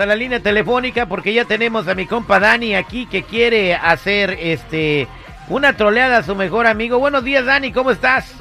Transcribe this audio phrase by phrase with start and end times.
[0.00, 4.36] a la línea telefónica porque ya tenemos a mi compa Dani aquí que quiere hacer
[4.40, 5.08] este
[5.48, 6.98] una troleada a su mejor amigo.
[6.98, 8.34] Buenos días, Dani, ¿cómo estás?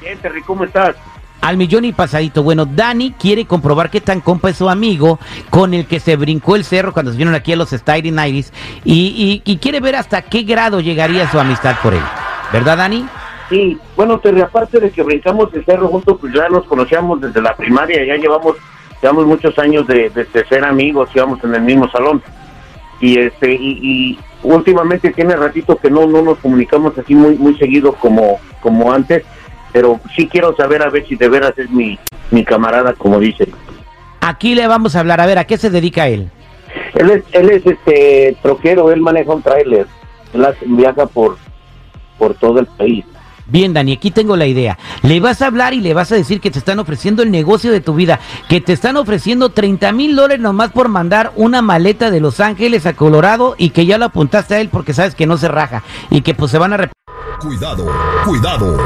[0.00, 0.96] Bien, Terry, ¿cómo estás?
[1.40, 2.42] Al millón y pasadito.
[2.42, 5.18] Bueno, Dani quiere comprobar qué tan compa es su amigo
[5.50, 8.52] con el que se brincó el cerro cuando se vinieron aquí a los Starry Nights
[8.84, 12.02] y, y, y quiere ver hasta qué grado llegaría su amistad por él.
[12.52, 13.06] ¿Verdad, Dani?
[13.48, 17.40] Sí, bueno, Terry, aparte de que brincamos el cerro juntos, pues ya nos conocíamos desde
[17.40, 18.56] la primaria, ya llevamos,
[19.02, 22.22] llevamos muchos años de, de, de ser amigos, íbamos en el mismo salón.
[23.00, 27.56] Y este, y, y, últimamente tiene ratito que no, no nos comunicamos así muy, muy
[27.58, 29.24] seguido como, como antes,
[29.72, 31.98] pero sí quiero saber a ver si de veras es mi,
[32.30, 33.48] mi camarada, como dice.
[34.20, 36.28] Aquí le vamos a hablar, a ver, ¿a qué se dedica él?
[36.94, 39.86] Él es, él es este troquero, él maneja un tráiler,
[40.34, 41.36] él hace- viaja por,
[42.18, 43.04] por todo el país.
[43.48, 44.78] Bien, Dani, aquí tengo la idea.
[45.02, 47.72] Le vas a hablar y le vas a decir que te están ofreciendo el negocio
[47.72, 52.10] de tu vida, que te están ofreciendo 30 mil dólares nomás por mandar una maleta
[52.10, 55.26] de Los Ángeles a Colorado y que ya lo apuntaste a él porque sabes que
[55.26, 56.90] no se raja y que pues se van a
[57.40, 57.86] Cuidado,
[58.24, 58.78] cuidado.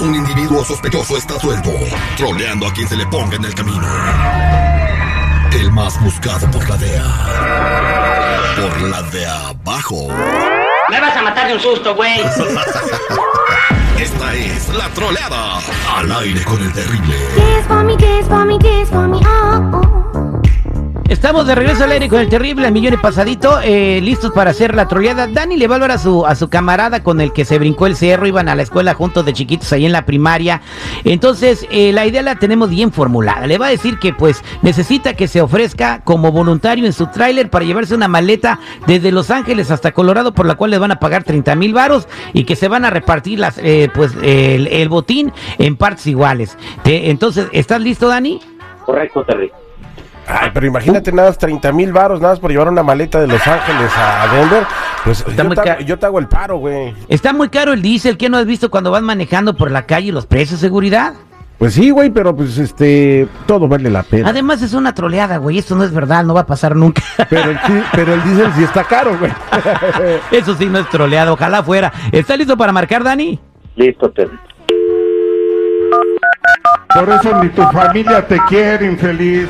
[0.00, 1.70] Un individuo sospechoso está suelto,
[2.16, 3.86] troleando a quien se le ponga en el camino.
[5.52, 7.04] El más buscado por la DEA.
[8.56, 10.08] Por la de abajo.
[10.88, 12.20] Me vas a matar de un susto, güey.
[13.98, 15.58] Esta es la troleada.
[15.96, 17.14] Al aire con el terrible.
[21.08, 24.88] Estamos de regreso al aire con el terrible y pasadito, eh, listos para hacer la
[24.88, 25.28] troleada.
[25.28, 27.86] Dani le va a hablar a su, a su camarada con el que se brincó
[27.86, 30.62] el cerro, iban a la escuela juntos de chiquitos ahí en la primaria.
[31.04, 33.46] Entonces, eh, la idea la tenemos bien formulada.
[33.46, 37.50] Le va a decir que pues necesita que se ofrezca como voluntario en su tráiler
[37.50, 38.58] para llevarse una maleta
[38.88, 42.08] desde Los Ángeles hasta Colorado, por la cual le van a pagar 30 mil varos
[42.32, 46.58] y que se van a repartir las, eh, pues, el, el botín en partes iguales.
[46.82, 48.40] Te- entonces, ¿estás listo, Dani?
[48.84, 49.52] Correcto, Terry.
[50.28, 53.26] Ay, pero imagínate nada más 30 mil varos nada más por llevar una maleta de
[53.28, 54.64] Los Ángeles a Denver.
[55.04, 56.94] Pues Está yo muy te, hago- yo te hago el paro, güey.
[57.08, 60.10] Está muy caro el diésel, ¿qué no has visto cuando vas manejando por la calle
[60.12, 61.14] los precios de seguridad?
[61.58, 64.28] Pues sí, güey, pero pues este, todo vale la pena.
[64.28, 67.02] Además es una troleada, güey, esto no es verdad, no va a pasar nunca.
[67.30, 69.32] Pero el, sí- pero el diésel sí está caro, güey.
[70.32, 71.90] Eso sí no es troleada, ojalá fuera.
[72.12, 73.40] ¿Está listo para marcar, Dani?
[73.76, 74.36] Listo, Terry.
[76.94, 79.48] Por eso ni tu familia te quiere, infeliz.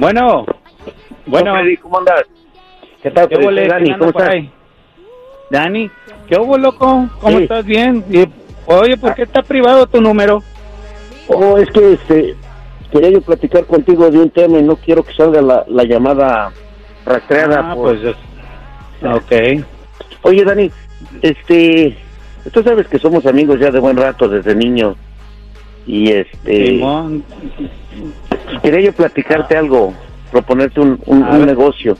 [0.00, 0.46] Bueno,
[1.26, 2.22] bueno, Freddy, ¿cómo andas?
[3.02, 3.48] ¿Qué tal, ¿qué Freddy?
[3.48, 4.28] hubo, Dani, ¿Quién anda ¿cómo estás?
[4.34, 4.50] ahí?
[5.50, 5.90] Dani,
[6.26, 7.06] ¿qué hubo, loco?
[7.20, 7.42] ¿Cómo Sí.
[7.42, 7.64] estás?
[7.66, 8.02] Bien.
[8.10, 8.24] Y,
[8.64, 10.42] oye, ¿por qué está privado tu número?
[11.28, 12.34] Oh, es que este,
[12.90, 16.50] quería yo platicar contigo de un tema y no quiero que salga la, la llamada
[17.04, 17.72] rastreada.
[17.72, 19.66] Ah, por- pues, es- ok.
[20.22, 20.70] Oye, Dani,
[21.20, 21.94] este,
[22.54, 24.96] tú sabes que somos amigos ya de buen rato desde niños
[25.86, 27.24] y este, Simón,
[28.62, 29.94] quería yo platicarte algo,
[30.30, 31.96] proponerte un, un, negocio.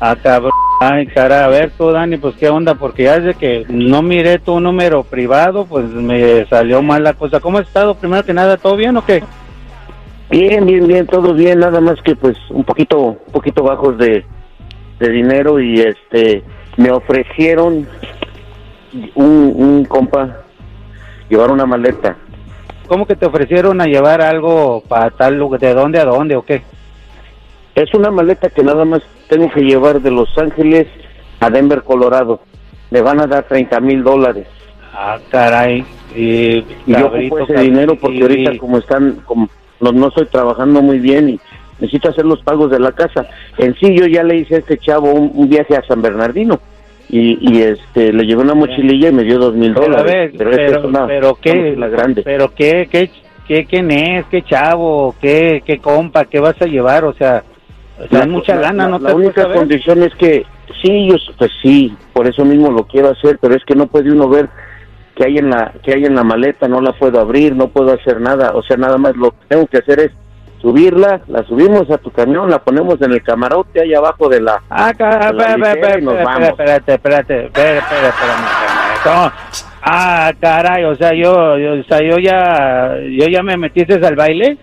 [0.00, 0.52] ah, cabrón.
[0.80, 4.40] Ay, cara, a ver tú, Dani, pues qué onda, porque ya desde que no miré
[4.40, 7.38] tu número privado, pues me salió mal la cosa.
[7.38, 7.94] ¿Cómo has estado?
[7.94, 9.22] Primero que nada, ¿todo bien o qué?
[10.28, 14.24] Bien, bien, bien, todo bien, nada más que pues un poquito, un poquito bajos de,
[14.98, 16.42] de dinero y este,
[16.76, 17.86] me ofrecieron
[19.14, 20.38] un, un compa
[21.28, 22.16] llevar una maleta.
[22.92, 25.58] ¿Cómo que te ofrecieron a llevar algo para tal lugar?
[25.60, 26.60] ¿De dónde a dónde o qué?
[27.74, 30.88] Es una maleta que nada más tengo que llevar de Los Ángeles
[31.40, 32.40] a Denver, Colorado.
[32.90, 34.46] Me van a dar 30 mil dólares.
[34.92, 35.82] Ah, caray.
[36.14, 39.48] Y, Y yo ocupo ese cabrito, dinero porque y- ahorita como están, como
[39.80, 41.40] no, no estoy trabajando muy bien y
[41.80, 43.26] necesito hacer los pagos de la casa.
[43.56, 46.60] En sí yo ya le hice a este chavo un, un viaje a San Bernardino
[47.12, 50.32] y, y este le llevé una mochililla y me dio dos mil dólares.
[50.36, 52.22] Pero, pero, es una, pero qué, la grande.
[52.22, 53.10] pero qué, qué,
[53.46, 57.44] qué, quién es, qué chavo, qué, qué compa, qué vas a llevar, o sea,
[58.02, 60.44] o sea, La- mucha la- lana, la- ¿no La te única condición es que
[60.82, 64.10] sí, yo pues sí, por eso mismo lo quiero hacer, pero es que no puede
[64.10, 64.48] uno ver
[65.14, 67.92] que hay en la que hay en la maleta, no la puedo abrir, no puedo
[67.92, 70.10] hacer nada, o sea, nada más lo que tengo que hacer es
[70.62, 74.62] subirla, la subimos a tu camión, la ponemos en el camarote ahí abajo de la
[74.70, 74.92] Ah,
[76.50, 76.96] espérate, espérate,
[77.46, 78.16] espérate, espérate.
[79.84, 84.14] Ah, caray, o sea, yo, yo, o sea, yo ya, yo ya me metiste al
[84.14, 84.56] baile.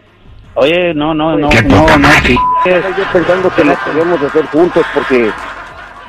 [0.56, 5.30] Oye, no, no, no, no, no, yo pensando que lo podíamos hacer juntos porque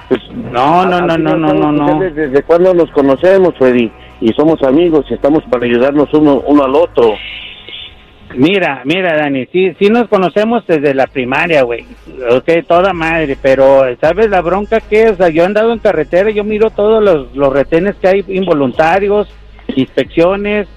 [0.09, 2.01] pues, No, no, no, no, no, no, no.
[2.01, 6.65] Desde, desde cuándo nos conocemos, Freddy, y somos amigos y estamos para ayudarnos uno uno
[6.65, 7.15] al otro.
[8.35, 11.85] Mira, mira, Dani, sí, sí nos conocemos desde la primaria, güey.
[12.31, 15.19] Ok, toda madre, pero ¿sabes la bronca que es?
[15.33, 19.29] Yo he andado en carretera yo miro todos los, los retenes que hay involuntarios,
[19.75, 20.69] inspecciones.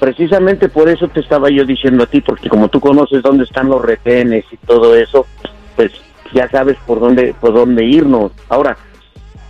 [0.00, 3.68] Precisamente por eso te estaba yo diciendo a ti, porque como tú conoces dónde están
[3.68, 5.26] los retenes y todo eso,
[5.76, 5.92] pues
[6.32, 8.32] ya sabes por dónde por dónde irnos.
[8.48, 8.76] Ahora,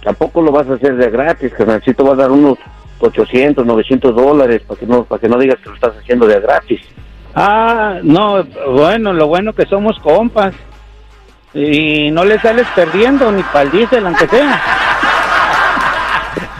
[0.03, 2.59] tampoco lo vas a hacer de gratis, te vas a dar unos
[3.01, 6.41] 800, 900 dólares para que no para que no digas que lo estás haciendo de
[6.41, 6.81] gratis.
[7.35, 8.43] Ah, no,
[8.73, 10.55] bueno, lo bueno que somos compas.
[11.55, 14.61] Y no le sales perdiendo ni pa'l diésel, aunque sea.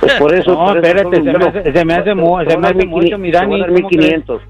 [0.01, 0.53] Pues por eso.
[0.53, 2.89] No, por eso espérate, se me hace- se me hace mu- se me hace 1500,
[3.03, 4.01] mucho, mi Dani, dar ¿cómo crees?
[4.03, 4.43] 1500.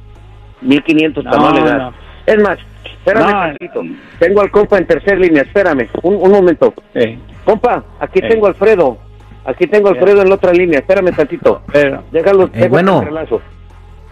[0.61, 1.79] 1500 para No, no, le dar.
[1.79, 1.93] no.
[2.27, 3.83] Es más, espérame No, tantito.
[4.19, 5.89] Tengo al compa en tercer línea, espérame.
[6.03, 6.75] Un, un momento.
[6.95, 8.29] Sí, Compa, aquí Eh.
[8.29, 8.99] tengo a Alfredo.
[9.47, 10.81] Aquí tengo a Alfredo en la otra línea.
[10.81, 11.63] Espérame tantito.
[11.73, 13.05] pero Déjalo, Eh, déjalo bueno.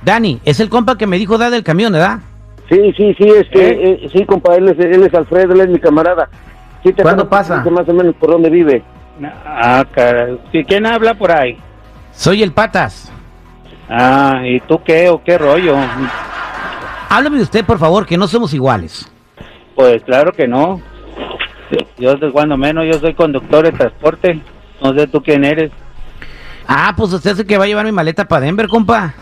[0.02, 2.20] Dani, es el compa que me dijo da del camión, ¿verdad?
[2.68, 4.00] Sí, sí, sí, es que, ¿Eh?
[4.02, 6.28] eh, sí, compa, él es, él es Alfredo, él es mi camarada.
[6.82, 7.64] Sí te ¿Cuándo pasa?
[7.70, 8.82] Más o menos por dónde vive.
[9.44, 10.38] Ah, caray.
[10.52, 11.56] ¿Sí, ¿Quién habla por ahí?
[12.12, 13.12] Soy el Patas.
[13.88, 15.76] Ah, ¿y tú qué o qué rollo?
[17.08, 19.10] Háblame de usted, por favor, que no somos iguales.
[19.74, 20.80] Pues claro que no.
[21.98, 24.40] Yo, cuando menos, yo soy conductor de transporte.
[24.82, 25.70] No sé tú quién eres.
[26.66, 29.14] Ah, pues usted es el que va a llevar mi maleta para Denver, compa.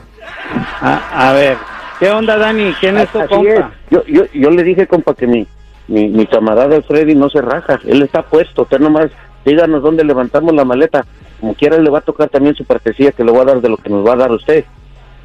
[0.86, 1.56] Ah, a ver,
[1.98, 2.74] ¿qué onda, Dani?
[2.78, 3.50] ¿Quién es tu Así compa?
[3.50, 3.64] es.
[3.90, 5.46] Yo, yo, yo le dije, compa, que mi,
[5.88, 7.80] mi, mi camarada Freddy no se raja.
[7.86, 8.62] Él está puesto.
[8.62, 9.10] Usted nomás
[9.46, 11.06] díganos dónde levantamos la maleta.
[11.40, 13.68] Como quiera, le va a tocar también su partecilla que le voy a dar de
[13.70, 14.64] lo que nos va a dar usted.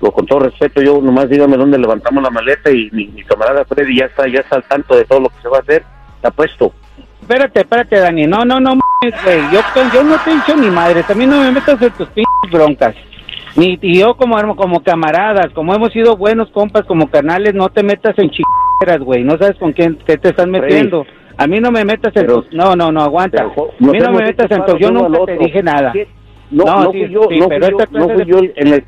[0.01, 3.65] Lo, con todo respeto, yo nomás dígame dónde levantamos la maleta y mi, mi camarada
[3.65, 5.83] Freddy ya está, ya está al tanto de todo lo que se va a hacer.
[6.15, 6.71] Está puesto.
[7.21, 8.25] Espérate, espérate, Dani.
[8.27, 8.79] No, no, no,
[9.23, 9.41] güey.
[9.51, 9.59] Yo,
[9.93, 11.03] yo no te he dicho ni madre.
[11.03, 12.95] También no me metas en tus pinches broncas.
[13.55, 17.83] Ni y yo como, como camaradas, como hemos sido buenos compas, como canales, no te
[17.83, 19.23] metas en chiqueras, güey.
[19.23, 21.05] No sabes con quién qué te estás metiendo.
[21.37, 22.43] A mí no me metas en Pero-.
[22.51, 23.45] No, no, no, aguanta.
[23.55, 25.91] Pero, A mí no me metas en Yo nunca te dije nada.
[25.93, 26.07] ¿Qué?
[26.51, 28.39] No, No, no, sí, fui yo, sí, no pero yo, esta no fui de- yo
[28.55, 28.83] en el...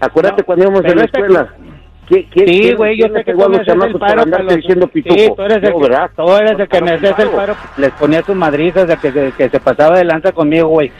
[0.00, 1.54] Acuérdate cuando íbamos en la esta- escuela.
[2.08, 4.88] ¿Qué, qué, Sí, güey, yo sé que tú me haces el paro para los- diciendo
[4.88, 5.14] pituco?
[5.14, 6.10] Sí, tú eres el, No, que, ¿verdad?
[6.16, 7.54] tú eres el que me hacías el paro.
[7.76, 10.90] les ponía sus madrizas de que, que se pasaba de lanza conmigo, güey.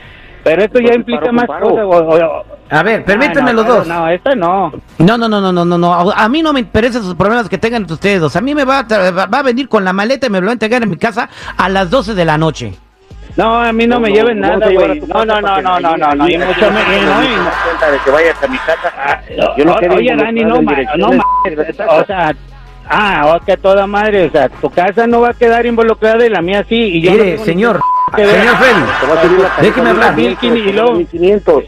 [0.43, 2.21] Pero esto ya implica paro más cosas, güey.
[2.21, 2.43] o- o-
[2.73, 3.87] A ver, permítanme Ah, no, los dos.
[3.87, 4.71] No, esta no.
[4.97, 6.11] No, no, no, no, no, no, no.
[6.11, 8.35] A mí no me interesan sus problemas que tengan ustedes dos.
[8.37, 10.45] A mí me va a, tra- va a venir con la maleta y me lo
[10.45, 12.73] va a entregar en mi casa a las 12 de la noche.
[13.37, 14.99] No, a mí no, No, me no, lleven nada, güey.
[15.01, 17.25] No, no, no, no, no, no, no, y no mucho menos.
[17.25, 18.93] y- cuenta de que vayas a mi casa.
[18.97, 19.19] Ah,
[19.57, 21.09] Yo no Oye, Dani, no, no
[21.89, 22.33] o sea,
[22.89, 26.29] ah, o que toda madre, o sea, tu casa no va a quedar involucrada y
[26.29, 27.79] la mía sí, y yo Mire, señor,
[28.15, 28.39] que ver.
[28.39, 30.15] señor Freddy, la déjeme hablar.
[30.15, 31.63] 1500, Y luego- 1500.